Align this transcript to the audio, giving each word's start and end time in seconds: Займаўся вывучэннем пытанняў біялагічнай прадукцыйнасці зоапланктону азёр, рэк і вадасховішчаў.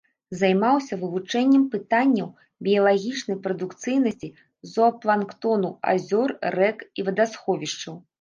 Займаўся 0.41 0.95
вывучэннем 1.01 1.65
пытанняў 1.73 2.31
біялагічнай 2.67 3.37
прадукцыйнасці 3.43 4.29
зоапланктону 4.71 5.69
азёр, 5.93 6.29
рэк 6.57 6.79
і 7.01 7.05
вадасховішчаў. 7.11 7.95